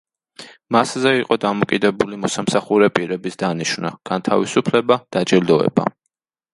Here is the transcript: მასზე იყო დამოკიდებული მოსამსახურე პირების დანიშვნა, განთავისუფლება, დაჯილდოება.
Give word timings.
მასზე 0.75 1.11
იყო 1.17 1.37
დამოკიდებული 1.43 2.19
მოსამსახურე 2.23 2.89
პირების 2.97 3.39
დანიშვნა, 3.45 3.95
განთავისუფლება, 4.13 5.03
დაჯილდოება. 5.19 5.91